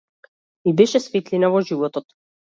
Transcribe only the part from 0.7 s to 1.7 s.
беше светлина во